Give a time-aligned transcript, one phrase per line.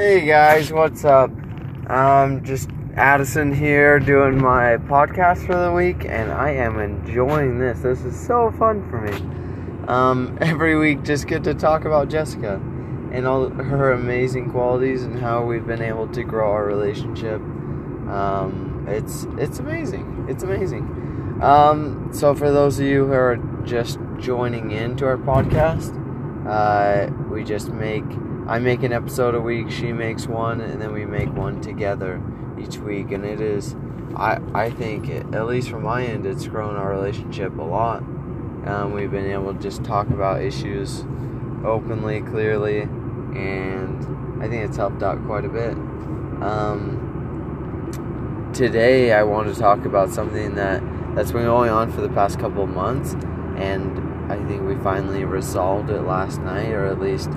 [0.00, 1.30] Hey guys, what's up?
[1.90, 7.80] Um, just Addison here doing my podcast for the week, and I am enjoying this.
[7.80, 9.12] This is so fun for me.
[9.88, 12.54] Um, every week, just get to talk about Jessica
[13.12, 17.38] and all her amazing qualities and how we've been able to grow our relationship.
[18.08, 20.28] Um, it's it's amazing.
[20.30, 21.42] It's amazing.
[21.42, 23.36] Um, so for those of you who are
[23.66, 25.94] just joining into our podcast,
[26.48, 28.06] uh, we just make
[28.46, 32.22] I make an episode a week, she makes one, and then we make one together
[32.58, 33.12] each week.
[33.12, 33.76] And it is,
[34.16, 38.02] I, I think, at least from my end, it's grown our relationship a lot.
[38.66, 41.04] Um, we've been able to just talk about issues
[41.64, 45.72] openly, clearly, and I think it's helped out quite a bit.
[46.42, 50.82] Um, today, I want to talk about something that
[51.14, 53.14] that's been going on for the past couple months,
[53.56, 57.30] and I think we finally resolved it last night, or at least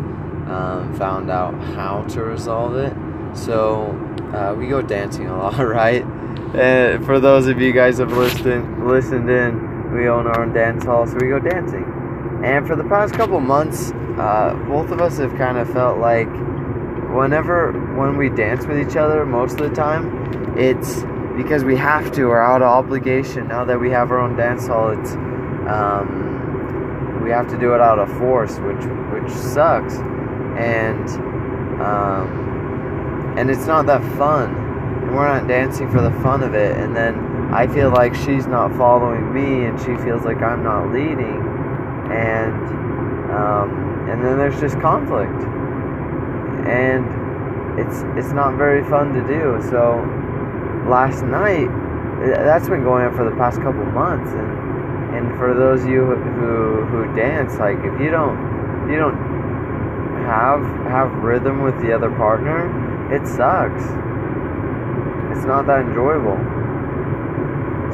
[0.54, 2.94] um, found out how to resolve it.
[3.36, 3.92] So
[4.34, 6.04] uh, we go dancing a lot, right?
[6.56, 10.86] And for those of you guys have listened listened in, we own our own dance
[10.86, 11.84] hall, so we go dancing.
[12.44, 16.28] And for the past couple months, uh, both of us have kind of felt like
[17.16, 21.04] whenever when we dance with each other, most of the time, it's
[21.36, 23.48] because we have to or out of obligation.
[23.48, 25.14] Now that we have our own dance hall, it's
[25.68, 29.98] um, we have to do it out of force, which which sucks
[30.58, 31.10] and
[31.82, 34.54] um, and it's not that fun.
[35.04, 36.78] And we're not dancing for the fun of it.
[36.78, 37.16] And then
[37.54, 41.42] I feel like she's not following me, and she feels like I'm not leading,
[42.12, 45.44] and um, and then there's just conflict,
[46.68, 49.62] and it's it's not very fun to do.
[49.70, 50.02] So
[50.88, 51.68] last night,
[52.20, 56.06] that's been going on for the past couple months, and and for those of you
[56.06, 59.16] who who, dance, like if you don't you don't
[60.24, 62.68] have have rhythm with the other partner,
[63.14, 63.84] it sucks.
[65.36, 66.38] It's not that enjoyable.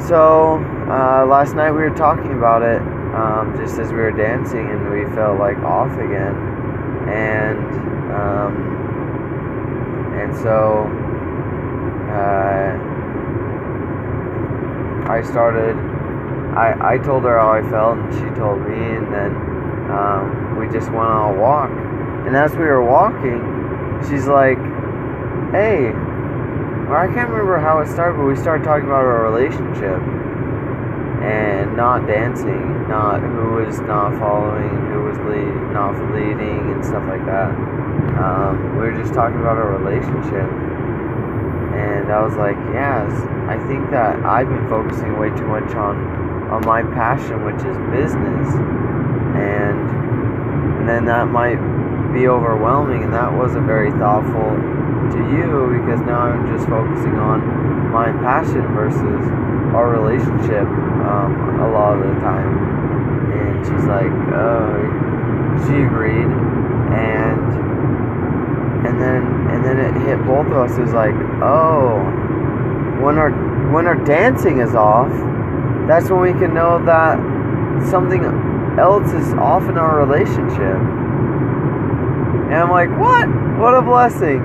[0.08, 0.58] So
[0.90, 2.82] uh, last night we were talking about it
[3.14, 6.36] um, just as we were dancing, and we felt like off again,
[7.10, 7.60] and
[8.14, 8.54] um,
[10.20, 10.88] and so
[12.10, 12.78] uh,
[15.12, 15.76] I started.
[16.56, 19.36] I, I told her how I felt, and she told me, and then
[19.92, 21.70] um, we just went on a walk
[22.26, 23.42] and as we were walking,
[24.10, 24.58] she's like,
[25.52, 25.92] hey,
[26.90, 30.02] or I can't remember how it started, but we started talking about our relationship
[31.22, 37.06] and not dancing, not who was not following, who was lead, not leading, and stuff
[37.08, 37.52] like that.
[38.18, 40.50] Um, we were just talking about our relationship,
[41.78, 43.12] and I was like, yes,
[43.48, 47.78] I think that I've been focusing way too much on on my passion, which is
[47.94, 48.50] business,
[49.38, 49.86] and
[50.80, 51.60] and then that might
[52.14, 54.50] be overwhelming, and that wasn't very thoughtful
[55.14, 59.26] to you because now I'm just focusing on my passion versus
[59.74, 62.52] our relationship um, a lot of the time.
[63.34, 66.30] And she's like, oh, she agreed,
[66.94, 67.42] and
[68.86, 70.78] and then and then it hit both of us.
[70.78, 72.00] It was like, oh,
[73.04, 73.32] when our
[73.72, 75.12] when our dancing is off,
[75.88, 77.18] that's when we can know that
[77.90, 78.24] something
[78.80, 80.80] else is off in our relationship
[82.50, 83.30] and I'm like, what?
[83.62, 84.42] What a blessing.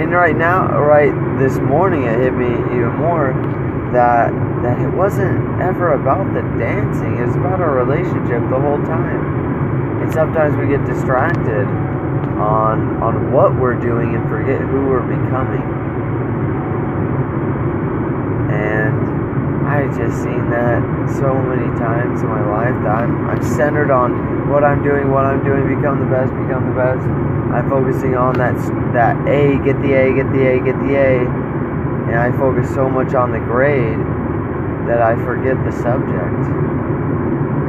[0.00, 3.36] And right now, right this morning, it hit me even more
[3.92, 4.32] that
[4.64, 7.20] that it wasn't ever about the dancing.
[7.20, 10.00] It's about our relationship the whole time.
[10.02, 11.68] And sometimes we get distracted
[12.40, 15.83] on on what we're doing and forget who we're becoming.
[19.64, 20.84] And I just seen that
[21.16, 25.24] so many times in my life that I'm, I'm centered on what I'm doing, what
[25.24, 28.58] I'm doing, become the best, become the best I'm focusing on that
[28.94, 31.22] that A, get the A, get the A, get the A,
[32.10, 33.94] and I focus so much on the grade
[34.90, 36.42] that I forget the subject.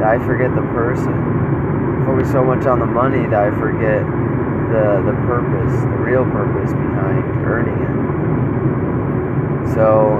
[0.02, 1.14] That I forget the person.
[1.14, 4.02] I focus so much on the money that I forget
[4.74, 7.94] the the purpose, the real purpose behind earning it.
[9.70, 10.18] So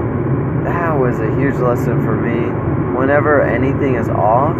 [0.97, 2.49] was a huge lesson for me.
[2.97, 4.57] Whenever anything is off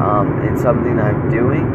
[0.00, 1.68] um, in something I'm doing,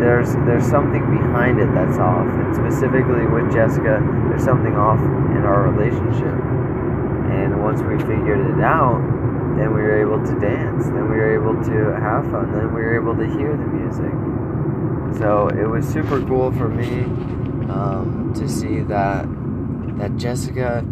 [0.00, 5.44] there's there's something behind it that's off, and specifically with Jessica, there's something off in
[5.44, 6.38] our relationship.
[7.30, 8.98] And once we figured it out,
[9.56, 12.80] then we were able to dance, then we were able to have fun, then we
[12.80, 14.12] were able to hear the music.
[15.18, 17.02] So it was super cool for me
[17.70, 19.26] um, to see that
[19.98, 20.84] that Jessica,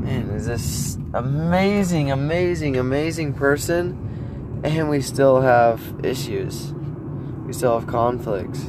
[0.00, 6.72] man, is this amazing, amazing, amazing person, and we still have issues
[7.50, 8.62] we still have conflicts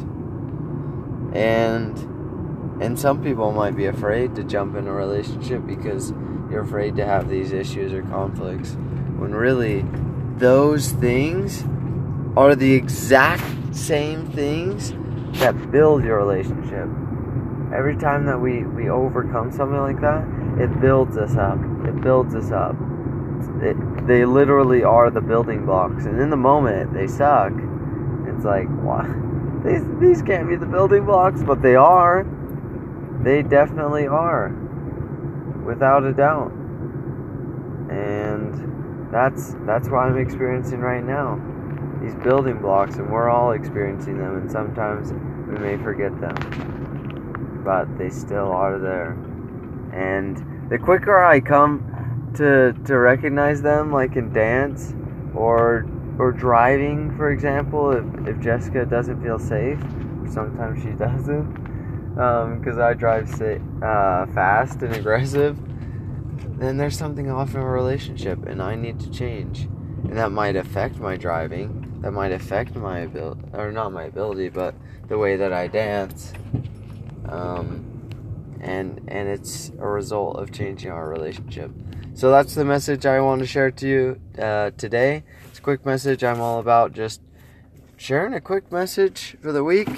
[1.36, 1.96] and
[2.82, 6.10] and some people might be afraid to jump in a relationship because
[6.50, 8.72] you're afraid to have these issues or conflicts.
[9.20, 9.86] When really,
[10.38, 11.64] those things
[12.36, 14.94] are the exact same things
[15.40, 16.90] that build your relationship.
[17.72, 20.26] Every time that we, we overcome something like that,
[20.62, 21.58] it builds us up.
[21.88, 22.76] It builds us up.
[23.64, 23.76] It,
[24.06, 26.06] they literally are the building blocks.
[26.06, 27.52] And in the moment, they suck.
[28.28, 29.08] It's like, what?
[29.66, 32.26] These, these can't be the building blocks, but they are.
[33.24, 34.50] They definitely are.
[35.66, 36.52] Without a doubt.
[37.90, 41.40] And that's that's what I'm experiencing right now.
[42.02, 47.62] These building blocks and we're all experiencing them and sometimes we may forget them.
[47.66, 49.18] But they still are there.
[49.94, 54.94] And the quicker I come to to recognize them like in dance
[55.36, 55.86] or
[56.18, 59.80] or driving for example if, if jessica doesn't feel safe
[60.30, 61.62] sometimes she doesn't
[62.14, 65.58] because um, I drive uh, fast and aggressive,
[66.60, 69.62] then there's something off in a relationship and I need to change.
[70.04, 74.50] And that might affect my driving, that might affect my ability, or not my ability,
[74.50, 74.76] but
[75.08, 76.34] the way that I dance.
[77.30, 77.91] Um,
[78.62, 81.72] and, and it's a result of changing our relationship.
[82.14, 85.24] So that's the message I want to share to you uh, today.
[85.50, 86.24] It's a quick message.
[86.24, 87.22] I'm all about just
[87.98, 89.90] sharing a quick message for the week.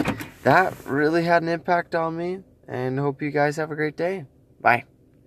[0.43, 4.25] That really had an impact on me, and hope you guys have a great day.
[4.61, 4.85] Bye.